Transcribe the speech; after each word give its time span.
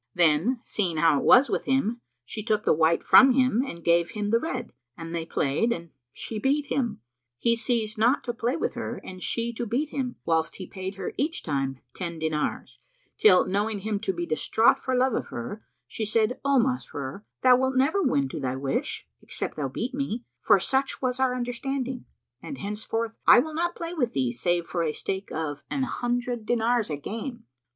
Then, 0.15 0.61
seeing 0.63 0.97
how 0.97 1.19
it 1.19 1.23
was 1.25 1.47
with 1.47 1.65
him, 1.65 2.01
she 2.25 2.41
took 2.41 2.63
the 2.63 2.73
white 2.73 3.03
from 3.03 3.33
him 3.33 3.63
and 3.63 3.83
gave 3.85 4.09
him 4.09 4.31
the 4.31 4.39
red, 4.39 4.73
and 4.97 5.13
they 5.13 5.27
played 5.27 5.71
and 5.71 5.91
she 6.11 6.39
beat 6.39 6.65
him. 6.71 7.01
He 7.37 7.55
ceased 7.55 7.99
not 7.99 8.23
to 8.23 8.33
play 8.33 8.55
with 8.57 8.73
her 8.73 8.99
and 9.03 9.21
she 9.21 9.53
to 9.53 9.65
beat 9.67 9.89
him, 9.89 10.15
whilst 10.25 10.55
he 10.55 10.65
paid 10.65 10.95
her 10.95 11.13
each 11.19 11.43
time 11.43 11.81
ten 11.93 12.17
dinars, 12.17 12.79
till, 13.15 13.45
knowing 13.45 13.81
him 13.81 13.99
to 13.99 14.11
be 14.11 14.25
distraught 14.25 14.79
for 14.79 14.95
love 14.95 15.13
of 15.13 15.27
her, 15.27 15.63
she 15.85 16.03
said, 16.03 16.39
"O 16.43 16.57
Masrur, 16.57 17.23
thou 17.43 17.55
wilt 17.57 17.75
never 17.75 18.01
win 18.01 18.27
to 18.29 18.39
thy 18.39 18.55
wish, 18.55 19.07
except 19.21 19.55
thou 19.55 19.67
beat 19.67 19.93
me, 19.93 20.25
for 20.41 20.59
such 20.59 20.99
was 21.03 21.19
our 21.19 21.35
understanding; 21.35 22.05
and 22.41 22.57
henceforth, 22.57 23.13
I 23.27 23.37
will 23.37 23.53
not 23.53 23.75
play 23.75 23.93
with 23.93 24.13
thee 24.13 24.31
save 24.31 24.65
for 24.65 24.81
a 24.81 24.93
stake 24.93 25.29
of 25.31 25.61
an 25.69 25.83
hundred 25.83 26.47
dinars 26.47 26.89
a 26.89 26.97
game." 26.97 27.43